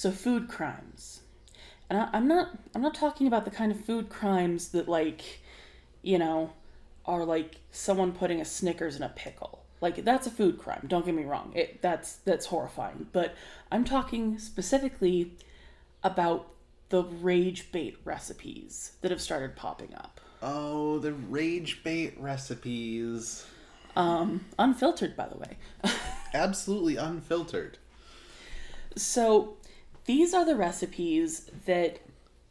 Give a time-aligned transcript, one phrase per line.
[0.00, 1.20] So food crimes.
[1.90, 5.42] And I, I'm not I'm not talking about the kind of food crimes that like,
[6.00, 6.54] you know,
[7.04, 9.62] are like someone putting a Snickers in a pickle.
[9.82, 10.86] Like that's a food crime.
[10.88, 11.52] Don't get me wrong.
[11.54, 13.08] It that's that's horrifying.
[13.12, 13.34] But
[13.70, 15.32] I'm talking specifically
[16.02, 16.48] about
[16.88, 20.18] the rage bait recipes that have started popping up.
[20.40, 23.46] Oh, the rage bait recipes.
[23.94, 25.58] Um, unfiltered, by the way.
[26.32, 27.76] Absolutely unfiltered.
[28.96, 29.58] So,
[30.10, 32.00] these are the recipes that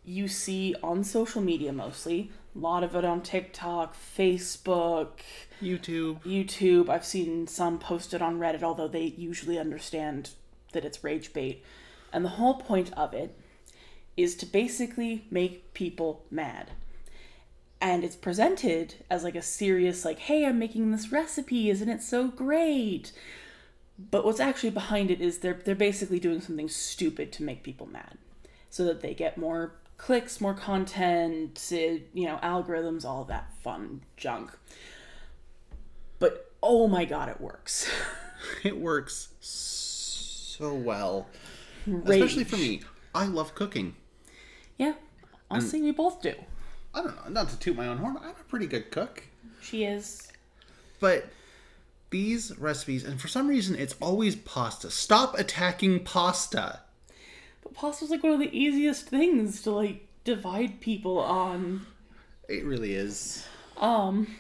[0.06, 2.32] you see on social media mostly.
[2.56, 5.10] A lot of it on TikTok, Facebook,
[5.62, 6.24] YouTube.
[6.24, 6.88] YouTube.
[6.88, 10.30] I've seen some posted on Reddit, although they usually understand
[10.72, 11.62] that it's rage bait.
[12.14, 13.38] And the whole point of it
[14.16, 16.72] is to basically make people mad.
[17.82, 22.04] And it's presented as like a serious, like, hey, I'm making this recipe, isn't it
[22.04, 23.12] so great?
[24.12, 27.86] But what's actually behind it is they're they're basically doing something stupid to make people
[27.88, 28.18] mad,
[28.70, 34.58] so that they get more clicks, more content, you know, algorithms, all that fun junk.
[36.18, 37.90] But oh my god, it works.
[38.64, 41.28] It works so well.
[41.86, 42.22] Rage.
[42.22, 42.82] Especially for me.
[43.14, 43.98] I love cooking.
[44.78, 44.94] Yeah,
[45.52, 46.34] honestly, we both do.
[46.94, 49.24] I don't know, not to toot my own horn, I'm a pretty good cook.
[49.62, 50.32] She is.
[51.02, 51.26] But
[52.10, 54.90] these recipes, and for some reason it's always pasta.
[54.90, 56.82] Stop attacking pasta.
[57.62, 61.86] But pasta's like one of the easiest things to like divide people on.
[62.48, 63.46] It really is.
[63.78, 64.36] Um,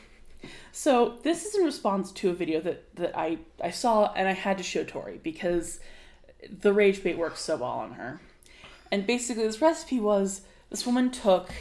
[0.71, 4.33] so this is in response to a video that that I I saw and I
[4.33, 5.79] had to show Tori because
[6.61, 8.19] the rage bait works so well on her.
[8.91, 11.51] And basically, this recipe was this woman took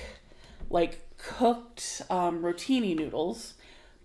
[0.71, 3.55] like cooked um, rotini noodles,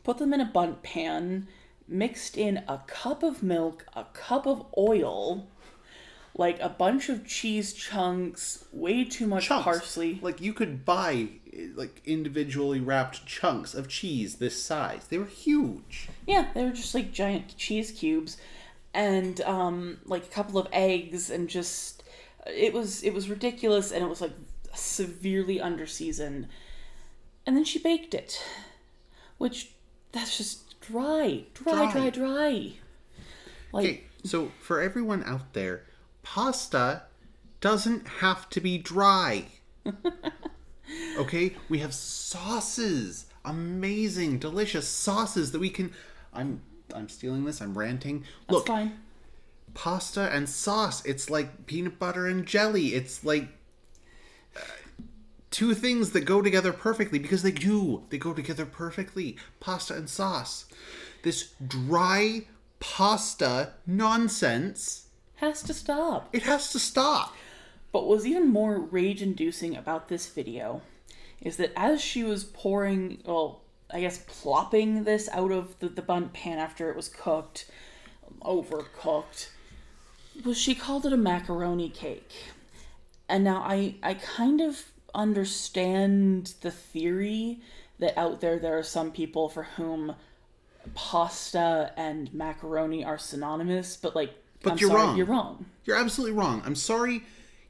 [0.04, 1.48] put them in a Bundt pan,
[1.88, 5.48] mixed in a cup of milk, a cup of oil,
[6.36, 9.64] like a bunch of cheese chunks, way too much Chunks.
[9.64, 10.20] parsley.
[10.22, 11.28] Like you could buy
[11.76, 15.06] like individually wrapped chunks of cheese this size.
[15.08, 16.10] They were huge.
[16.26, 18.38] Yeah, they were just like giant cheese cubes,
[18.94, 22.04] and um, like a couple of eggs, and just
[22.48, 24.34] it was it was ridiculous, and it was like
[24.74, 26.48] severely underseasoned.
[27.46, 28.42] And then she baked it,
[29.38, 29.72] which
[30.14, 32.10] that's just dry, dry, dry, Dry.
[32.10, 32.74] dry.
[33.72, 35.84] Like Okay, so for everyone out there,
[36.22, 37.04] pasta
[37.62, 39.46] doesn't have to be dry.
[41.18, 45.92] okay, we have sauces, amazing, delicious sauces that we can.
[46.34, 46.62] I'm
[46.94, 47.62] I'm stealing this.
[47.62, 48.26] I'm ranting.
[48.48, 49.00] that's Look, fine.
[49.74, 51.04] pasta and sauce.
[51.06, 52.94] It's like peanut butter and jelly.
[52.96, 53.48] It's like
[55.54, 58.04] two things that go together perfectly because they do.
[58.10, 59.38] They go together perfectly.
[59.60, 60.66] Pasta and sauce.
[61.22, 62.48] This dry
[62.80, 65.08] pasta nonsense.
[65.36, 66.28] Has to stop.
[66.34, 67.36] It has to stop.
[67.92, 70.82] But what was even more rage inducing about this video
[71.40, 73.62] is that as she was pouring, well,
[73.92, 77.70] I guess plopping this out of the, the Bundt pan after it was cooked,
[78.42, 79.50] overcooked,
[80.44, 82.34] was she called it a macaroni cake.
[83.30, 87.62] And now I, I kind of understand the theory
[88.00, 90.16] that out there there are some people for whom
[90.96, 95.18] pasta and macaroni are synonymous, but like, But I'm you're sorry, wrong.
[95.18, 95.66] You're wrong.
[95.86, 96.62] You're absolutely wrong.
[96.66, 97.24] I'm sorry.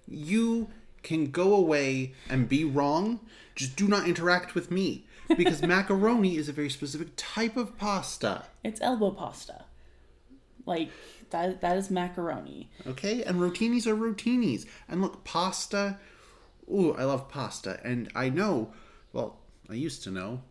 [0.07, 0.69] You
[1.03, 3.19] can go away and be wrong.
[3.55, 5.05] Just do not interact with me.
[5.37, 8.45] Because macaroni is a very specific type of pasta.
[8.63, 9.65] It's elbow pasta.
[10.65, 10.89] Like
[11.29, 12.69] that that is macaroni.
[12.87, 13.23] Okay?
[13.23, 14.65] And rotinis are rotinis.
[14.87, 15.97] And look, pasta.
[16.69, 17.79] Ooh, I love pasta.
[17.83, 18.73] And I know,
[19.11, 20.41] well, I used to know,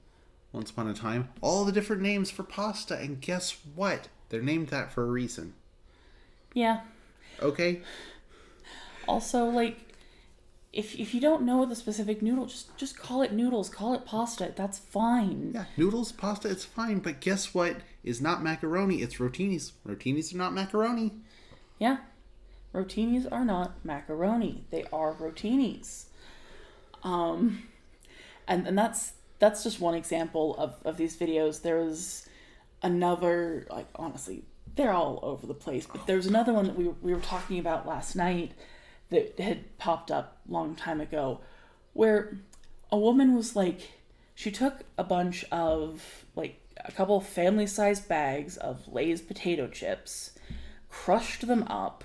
[0.53, 2.99] once upon a time, all the different names for pasta.
[2.99, 4.09] And guess what?
[4.29, 5.55] They're named that for a reason.
[6.55, 6.81] Yeah.
[7.41, 7.83] Okay?
[9.09, 9.93] Also like
[10.73, 14.07] if if you don't know the specific noodle, just just call it noodles, call it
[14.07, 14.53] pasta.
[14.57, 15.53] That's fine.
[15.55, 17.01] Yeah, noodles, pasta, it's fine.
[17.01, 19.03] But guess what is not macaroni?
[19.03, 19.73] It's rotinis.
[19.87, 21.13] Rotinis are not macaroni.
[21.79, 21.99] Yeah.
[22.75, 24.65] Rotinis are not macaroni.
[24.71, 26.05] They are rotinis.
[27.03, 27.65] Um
[28.49, 31.63] and and that's that's just one example of, of these videos.
[31.63, 32.29] There was
[32.83, 34.45] another like honestly,
[34.77, 37.87] they're all over the place, but there's another one that we we were talking about
[37.87, 38.53] last night
[39.11, 41.41] that had popped up long time ago
[41.93, 42.39] where
[42.91, 43.93] a woman was like
[44.35, 50.33] she took a bunch of like a couple family sized bags of Lay's potato chips,
[50.89, 52.05] crushed them up,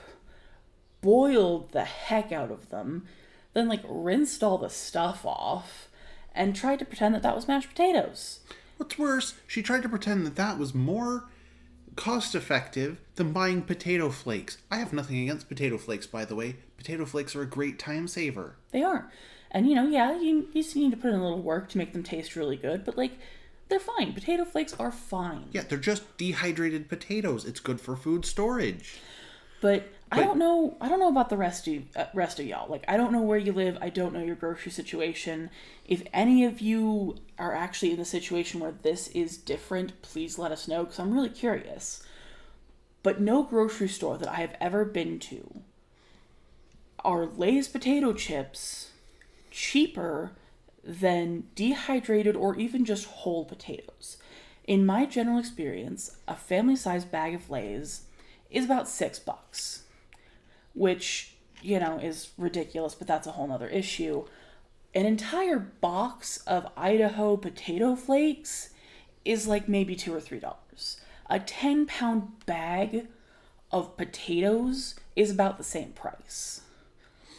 [1.07, 3.05] boiled the heck out of them,
[3.53, 5.87] then like rinsed all the stuff off,
[6.35, 8.41] and tried to pretend that that was mashed potatoes.
[8.75, 11.23] What's worse, she tried to pretend that that was more
[11.95, 14.57] cost effective than buying potato flakes.
[14.69, 16.57] I have nothing against potato flakes, by the way.
[16.75, 18.57] Potato flakes are a great time saver.
[18.71, 19.09] They are.
[19.49, 21.77] And you know, yeah, you, you just need to put in a little work to
[21.77, 23.13] make them taste really good, but like,
[23.69, 24.11] they're fine.
[24.11, 25.45] Potato flakes are fine.
[25.53, 27.45] Yeah, they're just dehydrated potatoes.
[27.45, 28.99] It's good for food storage.
[29.61, 30.77] But I don't know.
[30.79, 32.69] I don't know about the rest of uh, rest of y'all.
[32.69, 33.77] Like, I don't know where you live.
[33.81, 35.49] I don't know your grocery situation.
[35.85, 40.51] If any of you are actually in the situation where this is different, please let
[40.51, 42.03] us know because I'm really curious.
[43.03, 45.61] But no grocery store that I have ever been to
[47.03, 48.91] are Lay's potato chips
[49.51, 50.31] cheaper
[50.83, 54.17] than dehydrated or even just whole potatoes.
[54.65, 58.06] In my general experience, a family-sized bag of Lay's
[58.49, 59.83] is about six bucks
[60.77, 64.23] which you know is ridiculous but that's a whole nother issue.
[64.93, 68.69] An entire box of idaho potato flakes
[69.25, 71.01] is like maybe two or three dollars.
[71.29, 73.07] A 10 pound bag
[73.71, 76.61] of potatoes is about the same price.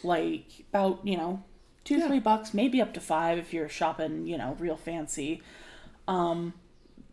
[0.03, 1.43] Like about you know
[1.85, 5.43] two three bucks maybe up to five if you're shopping you know real fancy.
[6.09, 6.55] Um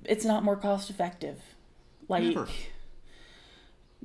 [0.04, 1.40] it's not more cost effective.
[2.10, 2.48] Like Never.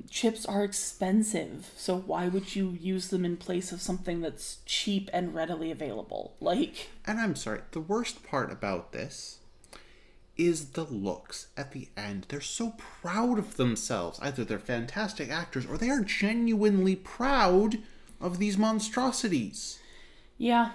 [0.09, 5.09] Chips are expensive so why would you use them in place of something that's cheap
[5.13, 9.39] and readily available like And I'm sorry, the worst part about this
[10.37, 12.25] is the looks at the end.
[12.29, 14.17] They're so proud of themselves.
[14.21, 17.79] Either they're fantastic actors or they are genuinely proud
[18.19, 19.79] of these monstrosities.
[20.37, 20.71] yeah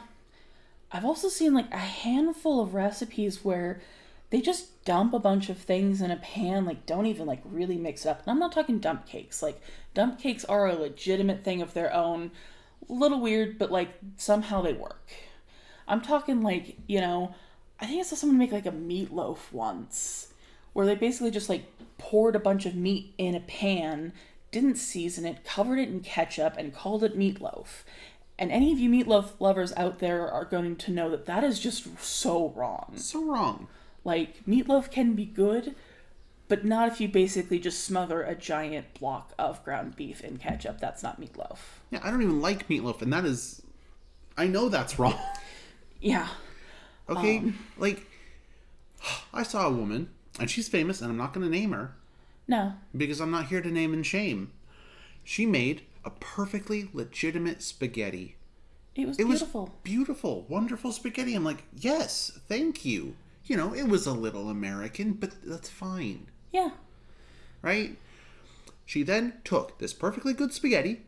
[0.92, 3.80] i've also seen like a handful of recipes where
[4.30, 7.76] they just dump a bunch of things in a pan like don't even like really
[7.76, 8.20] mix it up.
[8.20, 9.42] And i'm not talking dump cakes.
[9.42, 9.60] Like
[9.94, 12.30] dump cakes are a legitimate thing of their own.
[12.88, 15.10] Little weird but like somehow they work.
[15.88, 17.34] I'm talking like you know
[17.78, 20.28] i think i saw someone make like a meatloaf once
[20.72, 21.64] where they basically just like
[21.98, 24.12] poured a bunch of meat in a pan
[24.50, 27.82] didn't season it covered it in ketchup and called it meatloaf.
[28.38, 31.58] And any of you meatloaf lovers out there are going to know that that is
[31.58, 32.92] just so wrong.
[32.96, 33.68] So wrong.
[34.06, 35.74] Like, meatloaf can be good,
[36.48, 40.80] but not if you basically just smother a giant block of ground beef in ketchup.
[40.80, 41.58] That's not meatloaf.
[41.90, 43.62] Yeah, I don't even like meatloaf, and that is.
[44.38, 45.18] I know that's wrong.
[46.00, 46.28] Yeah.
[47.08, 47.38] Okay?
[47.38, 48.06] Um, like,
[49.34, 50.08] I saw a woman,
[50.38, 51.94] and she's famous, and I'm not going to name her
[52.48, 52.74] No.
[52.96, 54.52] because I'm not here to name and shame.
[55.24, 58.36] She made a perfectly legitimate spaghetti.
[58.94, 59.74] It was It was beautiful.
[59.82, 61.34] beautiful, wonderful spaghetti.
[61.34, 63.14] I'm like, yes, thank you.
[63.46, 66.70] You know, it was a little American, but that's fine, Yeah.
[67.62, 67.96] right?
[68.84, 71.02] She then took this perfectly good spaghetti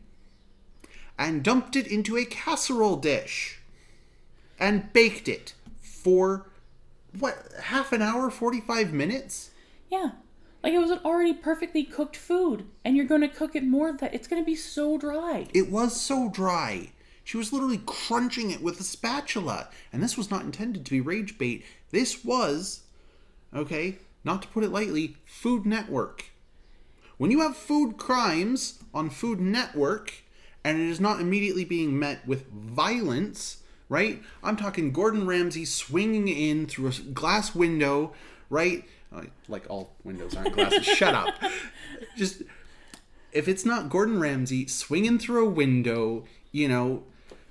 [1.17, 3.59] and dumped it into a casserole dish
[4.59, 6.49] and baked it for
[7.17, 9.51] what, half an hour, 45 minutes?
[9.89, 10.11] Yeah.
[10.63, 13.93] Like it was an already perfectly cooked food, and you're going to cook it more
[13.93, 15.47] that it's going to be so dry.
[15.53, 16.91] It was so dry.
[17.29, 19.69] She was literally crunching it with a spatula.
[19.93, 21.63] And this was not intended to be rage bait.
[21.91, 22.81] This was,
[23.53, 26.25] okay, not to put it lightly, Food Network.
[27.19, 30.11] When you have food crimes on Food Network
[30.63, 34.23] and it is not immediately being met with violence, right?
[34.41, 38.11] I'm talking Gordon Ramsay swinging in through a glass window,
[38.49, 38.85] right?
[39.15, 40.83] Uh, Like all windows aren't glasses.
[40.97, 41.35] Shut up.
[42.17, 42.41] Just
[43.31, 47.03] if it's not Gordon Ramsay swinging through a window, you know,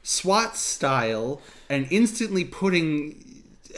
[0.08, 3.24] SWAT style, and instantly putting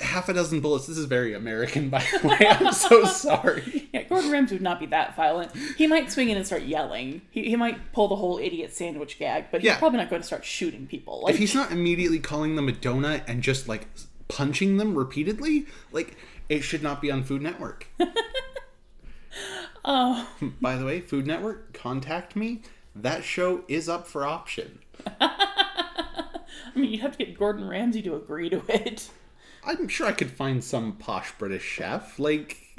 [0.01, 0.87] half a dozen bullets.
[0.87, 2.39] This is very American, by the way.
[2.49, 3.89] I'm so sorry.
[3.93, 5.51] Yeah, Gordon Ramsay would not be that violent.
[5.77, 7.23] He might swing in and start yelling.
[7.33, 9.79] He, he might pull the whole idiot sandwich gag, but he's Yeah.
[9.79, 11.21] probably not going to start shooting people.
[11.25, 13.89] Like, If he's not immediately calling them a donut and just like
[14.29, 16.17] punching them repeatedly, like
[16.49, 17.89] it should not be on Food Network.
[19.85, 20.29] oh,
[20.61, 22.63] By the way, Food Network, contact me.
[22.95, 24.79] That show is up for option.
[26.75, 29.11] I mean, you'd have to get Gordon Ramsay to agree to it.
[29.65, 32.19] I'm sure I could find some posh British chef.
[32.19, 32.57] Like,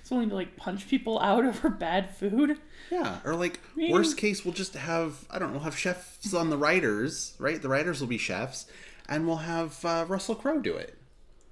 [0.00, 2.58] It's willing to like punch people out over bad food.
[2.90, 6.50] Yeah, or like mean- worst case, we'll just have I don't know, have chefs on
[6.50, 7.60] the writers, right?
[7.60, 8.66] The writers will be chefs,
[9.08, 10.96] and we'll have uh, Russell Crowe do it.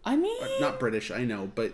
[0.04, 1.72] I mean, Not British, I know, but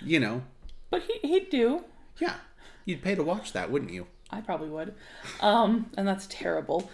[0.00, 0.42] you know,
[0.90, 1.84] but he, he'd do.
[2.20, 2.36] yeah,
[2.84, 4.06] you'd pay to watch that, wouldn't you?
[4.30, 4.94] I probably would.
[5.40, 6.90] Um, and that's terrible.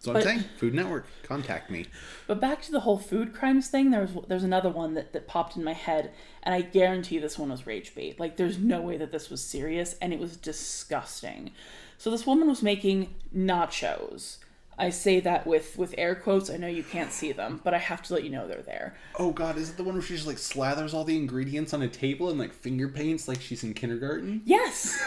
[0.00, 1.86] So I'm saying, Food Network, contact me.
[2.26, 5.28] But back to the whole food crimes thing, there was there's another one that, that
[5.28, 8.18] popped in my head, and I guarantee this one was rage bait.
[8.18, 11.52] Like there's no way that this was serious, and it was disgusting.
[11.98, 14.38] So this woman was making nachos,
[14.80, 16.48] I say that with with air quotes.
[16.48, 18.96] I know you can't see them, but I have to let you know they're there.
[19.18, 21.82] Oh god, is it the one where she just like slathers all the ingredients on
[21.82, 24.40] a table and like finger paints like she's in kindergarten?
[24.46, 24.98] Yes.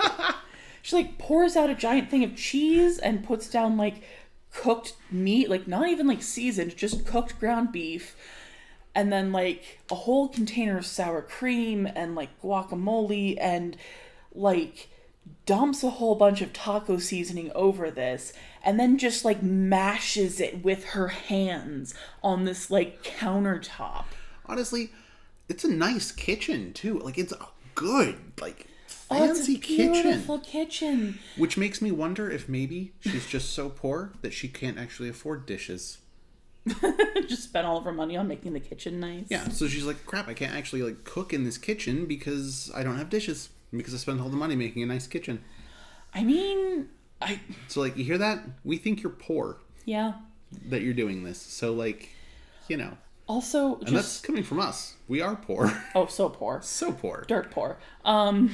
[0.82, 4.02] she like pours out a giant thing of cheese and puts down like
[4.52, 8.16] cooked meat, like not even like seasoned, just cooked ground beef.
[8.94, 13.76] And then like a whole container of sour cream and like guacamole and
[14.34, 14.90] like
[15.46, 18.32] dumps a whole bunch of taco seasoning over this
[18.64, 24.04] and then just like mashes it with her hands on this like countertop.
[24.46, 24.90] Honestly,
[25.48, 26.98] it's a nice kitchen too.
[26.98, 27.32] Like it's
[27.74, 28.66] good like
[29.12, 29.92] fancy kitchen.
[29.92, 31.18] beautiful kitchen.
[31.36, 35.46] Which makes me wonder if maybe she's just so poor that she can't actually afford
[35.46, 35.98] dishes.
[37.28, 39.26] just spent all of her money on making the kitchen nice.
[39.28, 42.82] Yeah, so she's like, crap, I can't actually like cook in this kitchen because I
[42.82, 43.48] don't have dishes.
[43.74, 45.42] Because I spent all the money making a nice kitchen.
[46.14, 46.88] I mean,
[47.22, 48.44] I So like you hear that?
[48.64, 50.12] We think you're poor yeah.
[50.68, 51.40] that you're doing this.
[51.40, 52.10] So like,
[52.68, 52.98] you know.
[53.26, 54.96] Also, And that's coming from us.
[55.08, 55.72] We are poor.
[55.94, 57.24] oh, so poor, so poor.
[57.26, 57.78] dirt poor.
[58.04, 58.50] Um,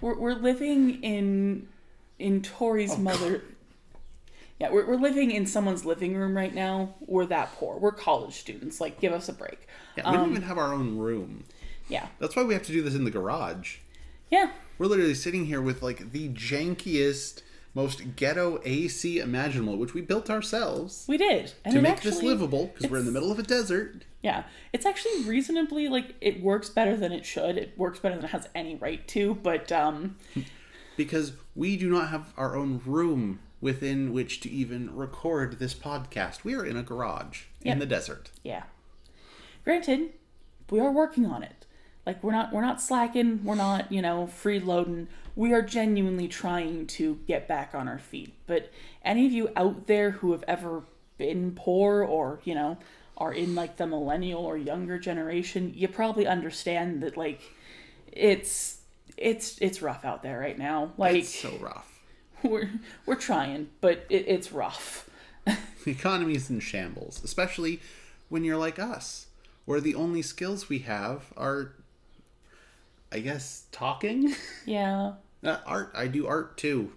[0.00, 1.68] we're we're living in
[2.18, 3.42] in Tori's Oh, mother.
[4.58, 6.94] Yeah, we're we're living in someone's living room right now.
[7.06, 7.78] We're that poor.
[7.78, 8.80] We're college students.
[8.80, 9.66] Like, give us a break.
[9.96, 11.44] Yeah, we don't um, even have our own room.
[11.88, 13.76] Yeah, That's why we have to do this in the garage.
[14.30, 14.50] yeah.
[14.78, 17.42] We're literally sitting here with like the jankiest,
[17.76, 22.22] most ghetto AC imaginable, which we built ourselves We did and to make actually, this
[22.22, 24.04] livable because we're in the middle of a desert.
[24.22, 27.58] Yeah, it's actually reasonably like it works better than it should.
[27.58, 29.34] It works better than it has any right to.
[29.34, 30.16] But um,
[30.96, 36.44] because we do not have our own room within which to even record this podcast.
[36.44, 37.72] We are in a garage Yep.
[37.74, 38.30] in the desert.
[38.42, 38.62] yeah.
[39.64, 40.10] Granted,
[40.70, 41.65] we are working on it.
[42.06, 43.44] Like we're not we're not slacking.
[43.44, 45.08] We're not you know freeloading.
[45.34, 48.34] We are genuinely trying to get back on our feet.
[48.46, 48.70] But
[49.04, 50.84] any of you out there who have ever
[51.18, 52.78] been poor or you know
[53.16, 57.40] are in like the millennial or younger generation, you probably understand that like
[58.12, 58.78] it's
[59.16, 60.92] it's it's rough out there right now.
[60.96, 62.00] Like It's so rough.
[62.42, 62.70] we're
[63.06, 65.08] we're trying, but it, it's rough.
[65.84, 67.80] The economy is in shambles, especially
[68.28, 69.28] when you're like us,
[69.66, 71.74] where the only skills we have are,
[73.12, 74.34] I guess, talking.
[74.66, 75.12] Yeah,
[75.44, 75.92] uh, art.
[75.94, 76.92] I do art too,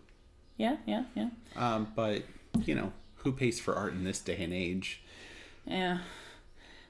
[0.58, 2.24] yeah, yeah, yeah, um, but
[2.66, 5.02] you know who pays for art in this day and age?
[5.66, 6.00] yeah.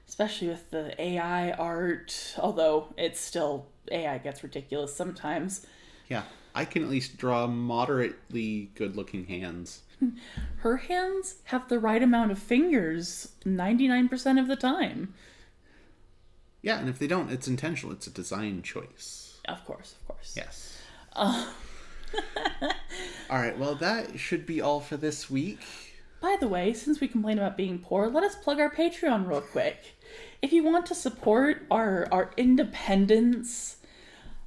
[0.08, 5.64] Especially with the AI art, although it's still AI gets ridiculous sometimes.
[6.08, 9.82] Yeah, I can at least draw moderately good-looking hands.
[10.56, 15.14] Her hands have the right amount of fingers 99% of the time.
[16.62, 17.92] Yeah, and if they don't, it's intentional.
[17.92, 19.40] It's a design choice.
[19.46, 20.34] Of course, of course.
[20.36, 20.78] Yes.
[21.16, 21.46] all
[23.30, 23.58] right.
[23.58, 25.60] Well, that should be all for this week.
[26.20, 29.40] By the way, since we complain about being poor, let us plug our Patreon real
[29.40, 29.94] quick.
[30.42, 33.76] If you want to support our our independence,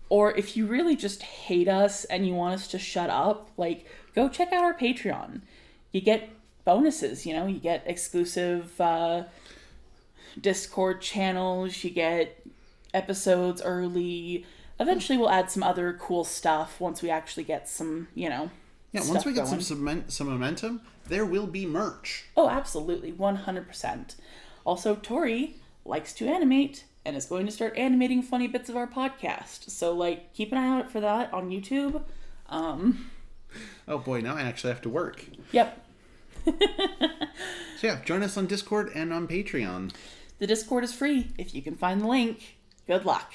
[0.10, 3.88] or if you really just hate us and you want us to shut up, like
[4.13, 5.41] go check out our Patreon.
[5.91, 6.29] You get
[6.65, 9.24] bonuses, you know, you get exclusive uh,
[10.39, 12.45] Discord channels, you get
[12.93, 14.45] episodes early.
[14.79, 18.49] Eventually, we'll add some other cool stuff once we actually get some, you know.
[18.91, 19.63] Yeah, once we get some going.
[19.65, 22.25] cement, some momentum, there will be merch.
[22.37, 24.15] Oh, absolutely, 100%.
[24.65, 28.87] Also, Tori likes to animate and is going to start animating funny bits of our
[28.87, 29.69] podcast.
[29.69, 32.03] So, like, keep an eye out for that on YouTube.
[32.49, 33.09] Um,
[33.87, 35.25] Oh boy, now I actually have to work.
[35.51, 35.85] yep.
[37.79, 39.91] So yeah, join us on Discord and on Patreon.
[40.39, 42.57] The Discord is free if you can find the link.
[42.87, 43.33] Good luck.